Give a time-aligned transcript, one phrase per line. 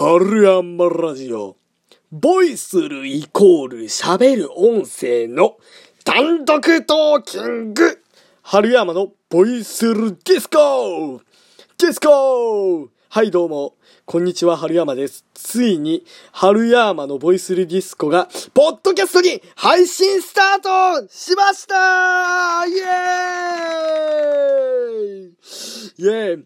[0.00, 1.56] 春山ラジオ。
[2.12, 5.56] ボイスルイコール喋る音声の
[6.04, 8.00] 単独トーキング。
[8.42, 11.20] 春山のボイスルディスコ
[11.78, 13.74] ディスコはいどうも。
[14.04, 15.24] こんにちは、春山です。
[15.34, 25.28] ついに、春山のボイスルディスコが、ポッドキャストに配信スタートしましたイエー
[25.98, 26.44] イイエーイ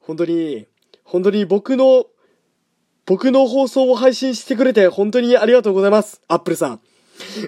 [0.00, 0.66] 本当に、
[1.04, 2.06] 本当に僕の、
[3.06, 6.20] 僕の放送を配信してくれて本当にありがとうございます。
[6.28, 6.80] アップルさん。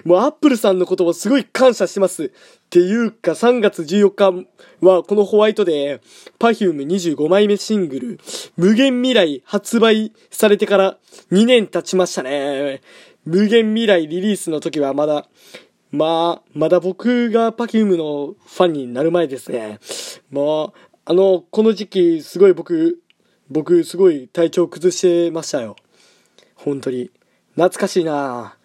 [0.03, 2.25] もうアップルさんのことをすごい感謝してます。
[2.25, 2.29] っ
[2.69, 4.47] ていうか3月14日
[4.81, 6.01] はこのホワイトで
[6.39, 8.19] Perfume25 枚目シングル
[8.57, 10.97] 無限未来発売されてから
[11.31, 12.81] 2年経ちましたね。
[13.25, 15.27] 無限未来リリースの時はまだ
[15.91, 19.79] まあ、まだ僕が Perfume のファンになる前ですね。
[20.29, 20.73] まあ、
[21.05, 22.99] あの、この時期すごい僕、
[23.49, 25.75] 僕すごい体調崩してましたよ。
[26.55, 27.11] 本当に。
[27.55, 28.55] 懐かしいな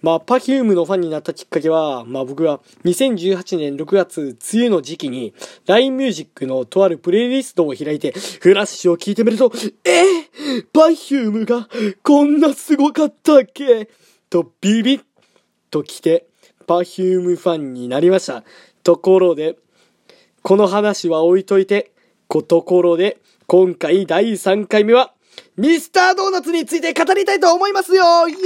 [0.00, 4.20] まあ、Perfume のファンになったきっかけは、まあ僕は2018年6月
[4.52, 5.32] 梅雨の時期に
[5.66, 9.52] LINE Music のとあるプレイリストを開いてフラッシュを聞いてみると、
[9.84, 11.68] えー、Perfume が
[12.02, 13.88] こんなすごかったっけ？
[14.28, 15.02] とビビッ
[15.70, 16.26] と来て
[16.66, 18.42] Perfume ファンになりました。
[18.82, 19.56] ところで、
[20.42, 21.92] この話は置いといて、
[22.26, 23.18] こところで、
[23.52, 25.12] 今回第3回目は、
[25.58, 28.26] ミスタードーナツについて語りたいと思いますよ！
[28.26, 28.38] イエ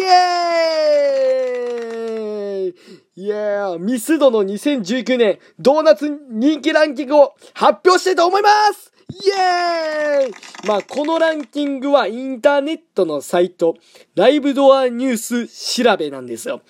[2.67, 2.75] ーイ！
[3.15, 3.79] イエーイ！
[3.79, 8.93] ミスドの2019年ドーナツ人気ランキングを発表したいと思います！
[9.11, 10.33] イエーイ！
[10.67, 13.77] まあ、このランキングはインターネットのサイト、
[14.17, 15.47] ライブドアニュース
[15.85, 16.63] 調べなんですよ。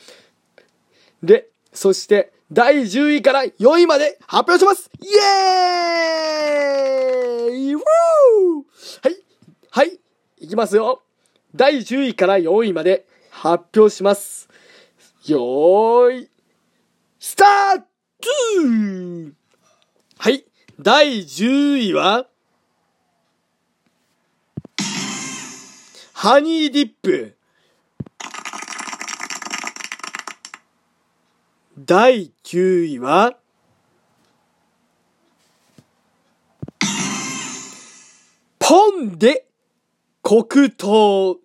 [1.22, 4.88] で、そして、第10位から4位まで発表します。
[5.00, 7.74] イエーイ。
[7.74, 7.80] ウー
[9.02, 9.16] はい、
[9.70, 9.98] はい、
[10.38, 11.02] いきますよ。
[11.54, 14.48] 第10位から4位まで発表します。
[15.26, 16.30] よーい、
[17.18, 17.86] スタート!
[20.18, 20.44] はい、
[20.78, 22.28] 第10位は、
[26.12, 27.36] ハニーディップ。
[31.88, 33.36] 第9位は、
[38.58, 39.46] ポンで
[40.20, 41.38] 黒糖。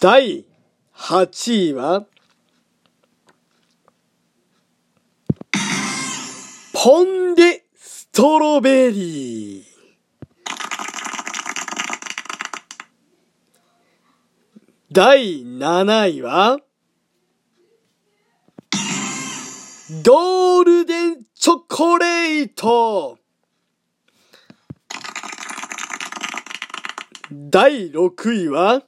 [0.00, 0.44] 第
[0.94, 2.06] 8位は、
[6.72, 9.73] ポンでストロベリー。
[14.94, 16.58] 第7位は、
[20.04, 23.18] ゴールデンチョコレート。
[27.32, 28.84] 第6位は、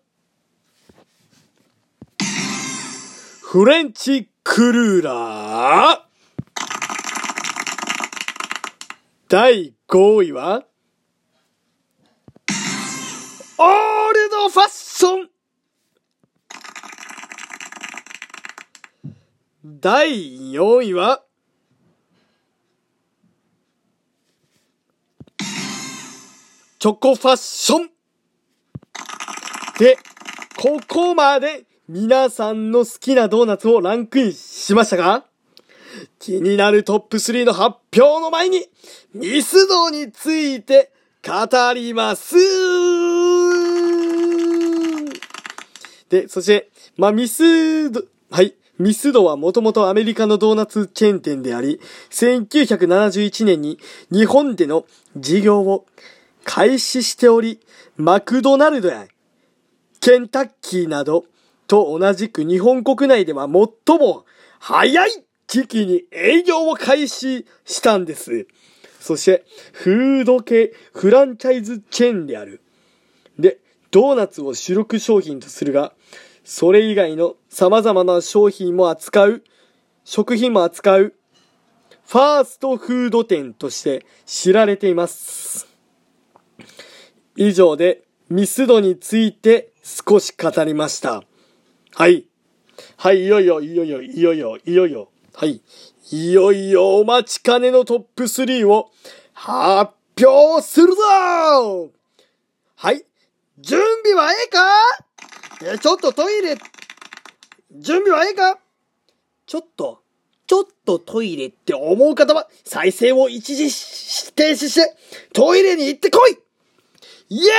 [3.42, 6.00] フレンチクルーラー。
[9.28, 10.64] 第5位は、
[13.58, 15.35] オールドファッション。
[19.68, 21.24] 第4位は、
[26.78, 27.90] チョコファッション。
[29.80, 29.98] で、
[30.56, 35.24] ここまで皆さんの好きなドーナツをランクインしましたが、
[36.20, 38.68] 気になるトップ3の発表の前に、
[39.14, 40.92] ミスドについて
[41.26, 42.36] 語ります。
[46.08, 48.54] で、そして、まあ、ミスド、はい。
[48.78, 53.78] ミスドはもともとアメリカのドーナツチェーン店であり、1971年に
[54.10, 54.84] 日本での
[55.16, 55.86] 事業を
[56.44, 57.60] 開始しており、
[57.96, 59.06] マクドナルドや
[60.00, 61.24] ケンタッキーなど
[61.66, 64.24] と同じく日本国内では最も
[64.58, 65.10] 早い
[65.46, 68.46] 時期に営業を開始したんです。
[69.00, 72.60] そして、フード系フランチャイズチェーンである。
[73.38, 73.58] で、
[73.90, 75.92] ドーナツを主力商品とするが、
[76.46, 79.42] それ以外の様々な商品も扱う、
[80.04, 81.14] 食品も扱う、
[82.06, 85.66] ファーストフード店として知られています。
[87.34, 91.24] 以上でミスドについて少し語りました。
[91.96, 92.26] はい。
[92.96, 95.08] はい、いよいよ、いよいよ、いよいよ、いよいよ。
[95.34, 95.60] はい。
[96.12, 98.92] いよいよお待ちかねのトップ3を
[99.34, 99.94] 発
[100.24, 101.90] 表するぞ
[102.76, 103.04] はい。
[103.58, 105.05] 準備はええか？
[105.62, 106.56] え、ちょっとトイレ、
[107.72, 108.58] 準備はええか？
[109.46, 110.02] ちょっと、
[110.46, 113.64] ちょっとトイレって思う方は、再生を一時
[114.34, 114.96] 停止して、
[115.32, 116.38] トイレに行ってこい
[117.28, 117.52] イエ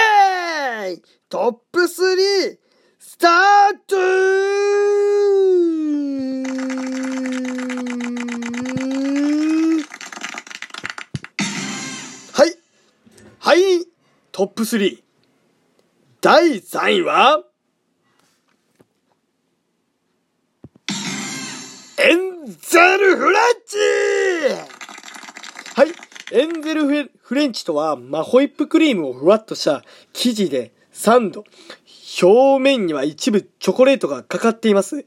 [0.92, 2.58] ーイトップ 3!
[3.00, 3.32] スター
[3.88, 3.96] ト
[12.34, 12.56] はい。
[13.40, 13.86] はい。
[14.32, 15.04] トップ3。
[16.22, 17.44] 第3位は、
[22.00, 23.78] エンゼルフレンチ
[25.76, 25.88] はい。
[26.32, 29.84] エンゼルフレンチとは、まあ、ホイップクリームをふわっとした
[30.14, 31.44] 生地でサンド。
[32.22, 35.06] 表面には一部チョコレートがかかっています。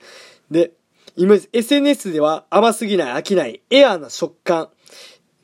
[0.51, 0.73] で、
[1.15, 4.69] 今、SNS では甘すぎない飽きないエアーな食感。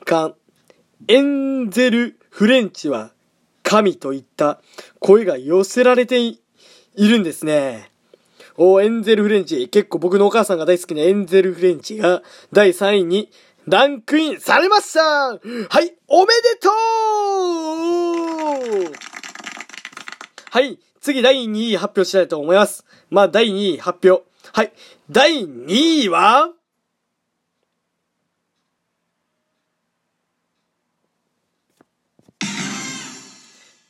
[0.05, 0.35] 感。
[1.07, 3.13] エンゼルフレンチは
[3.63, 4.61] 神といった
[4.99, 6.41] 声が寄せられてい
[6.97, 7.93] るんですね。
[8.57, 9.69] おエンゼルフレンチ。
[9.69, 12.23] 結構僕のお母さんが大好きなエンゼルフレンチが
[12.53, 13.31] 第3位に
[13.67, 16.71] ランクインされましたはい、おめでと
[18.91, 18.93] う
[20.51, 22.85] はい、次第2位発表したいと思います。
[23.11, 24.25] まあ、第2位発表。
[24.53, 24.73] はい、
[25.11, 26.53] 第2位は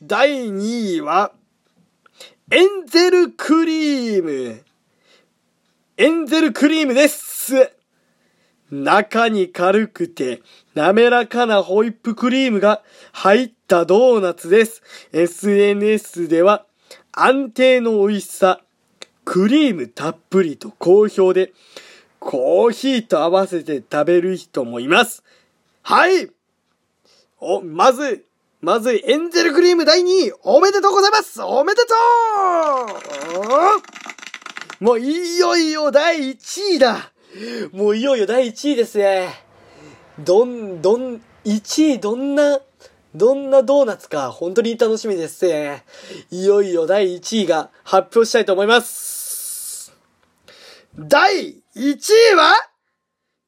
[0.02, 1.32] 第2位は、
[2.48, 4.62] エンゼルクリーム。
[5.96, 7.72] エンゼルクリームです。
[8.70, 14.84] 中に軽くて滑らかなホイップクリームが入ったドーナツです。
[15.12, 16.66] SNS では
[17.10, 18.60] 安定の美味しさ、
[19.25, 21.52] クリームたっぷりと好評で、
[22.20, 25.25] コーヒーと合わせて食べる人もいます。
[25.82, 26.31] はい
[27.40, 28.25] お、まず、
[28.61, 31.94] まず、エンゼルクリーム第2位、おめでとうございますおめでと
[34.81, 37.12] うもういよいよ第1位だ
[37.73, 39.29] もういよいよ第1位ですね。
[40.19, 42.61] どん、どん、1位どんな、
[43.14, 45.85] どんなドーナツか、本当に楽しみですね。
[46.31, 49.93] いよいよ第1位が発表したいと思います。
[50.99, 51.97] 第1
[52.32, 52.55] 位は？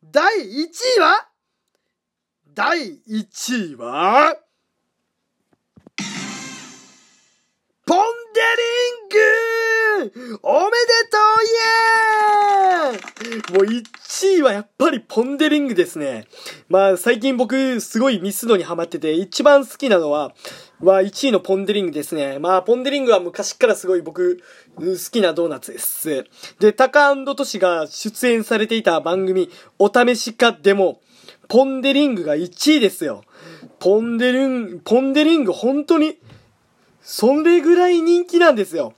[0.05, 0.67] 第1
[0.97, 1.29] 位は？
[2.55, 4.37] 第1位は？
[8.39, 10.69] デリングおめで
[11.11, 11.63] とうイ
[12.31, 16.27] エーイもう1位はやっぱりポンデリングですね。
[16.69, 20.35] まあ最近僕すごいミスドにハマってて一番好きなのは、
[20.81, 22.39] は1位のポンデリングですね。
[22.39, 24.41] まあポンデリングは昔からすごい僕
[24.77, 26.25] 好きなドーナツです。
[26.61, 29.51] で、タカトシが出演されていた番組
[29.81, 31.01] お試しかでも
[31.49, 33.25] ポンデリングが1位ですよ。
[33.81, 36.19] ポンデリング、ポンデリング本当に
[37.11, 38.93] それぐらい人気なんですよ。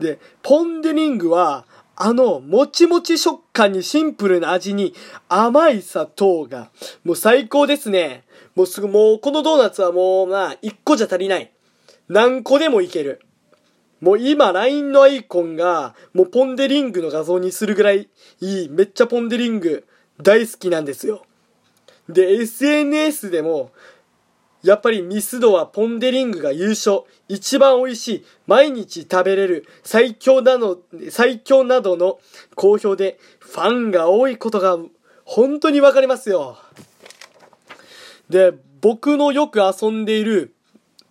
[0.00, 4.92] で、ポンデリングは、あの、もちもち食感にシンプルな味に
[5.28, 6.72] 甘い砂糖が、
[7.04, 8.24] もう最高ですね。
[8.56, 11.52] もうすぐ、もうこのドーナツはもうまあ、1個じゃ足りない。
[12.08, 13.22] 何個でもいける。
[14.00, 18.08] もう今 LINE のアイコンが、もうポンデリングの画像にするぐらい
[18.40, 18.68] いい。
[18.68, 19.86] めっちゃポンデリング
[20.20, 21.24] 大好きなんですよ。
[22.08, 23.70] で、SNS でも、
[24.64, 27.02] やっぱりミスドはポンデリングが優勝。
[27.28, 28.24] 一番美味しい。
[28.46, 29.66] 毎日食べれる。
[29.82, 30.78] 最強なの、
[31.10, 32.18] 最強などの
[32.54, 34.78] 好評でファンが多いことが
[35.24, 36.56] 本当にわかりますよ。
[38.30, 40.54] で、僕のよく遊んでいる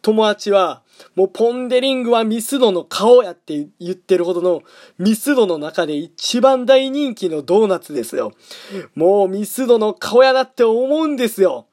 [0.02, 0.82] 友達は、
[1.16, 4.64] もうポンデリングはミスドの顔やって言ってるほどの
[4.98, 8.32] ミスドの中で一番大人気のドーナツですよ。
[8.96, 11.68] もうミスドの顔やなって思うんですよ。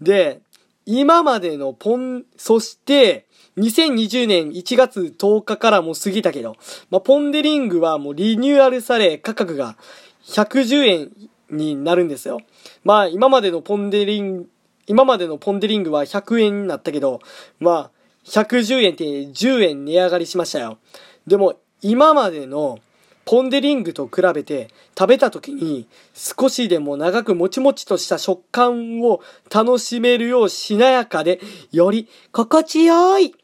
[0.00, 0.40] で、
[0.86, 6.56] 今までのポン、そして、2020年1月10日からも過ぎたけど、
[6.90, 9.76] まあ、ポンデリングはもうリニューアルされ、価格が
[10.24, 11.10] 110円
[11.50, 12.40] になるんですよ。
[12.84, 14.50] まあ、今までのポンデリング、
[14.86, 17.20] 今までのポンデリングは100円になったけど、
[17.58, 17.90] まあ、
[18.24, 20.78] 110円って10円値上がりしましたよ。
[21.26, 22.78] でも、今までの
[23.24, 29.20] ポンデリングと比べて食べた時に少しでも長くもちもちとした食感を
[29.54, 33.34] 楽しめるようしなやかでより心地よい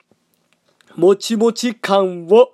[0.96, 2.52] もちもち感を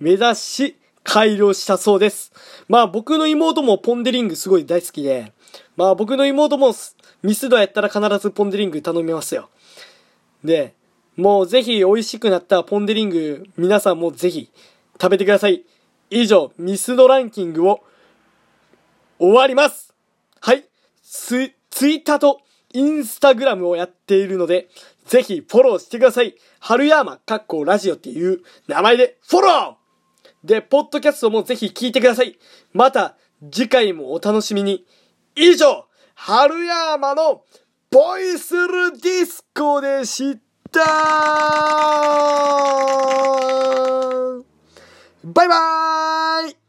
[0.00, 2.32] 目指し改良したそうです。
[2.68, 5.32] まあ僕の妹もポンデリングすごい大好きで、
[5.76, 6.74] まあ僕の妹も
[7.22, 9.48] ミスドやったら必ずポンデリング頼みますよ。
[10.42, 10.74] で、
[11.16, 14.50] もうぜひ美味しくなったポンデリング皆さんもぜひ
[15.00, 15.64] 食べてください。
[16.14, 17.82] 以上、ミスドランキングを
[19.18, 19.94] 終わります。
[20.42, 20.66] はい。
[21.02, 22.42] ツ、ツイッターと
[22.74, 24.68] インスタグラムをやっているので、
[25.06, 26.34] ぜひフォローしてください。
[26.60, 32.38] 春山かっこラジオっていう名前でフォローで、ポッドキャストもぜひ聞いてください。
[32.74, 33.16] また
[33.50, 34.84] 次回もお楽しみに。
[35.34, 37.42] 以上、春山の
[37.90, 40.38] ボイスルディスコでし
[40.70, 40.82] た
[45.24, 46.61] バイバーイ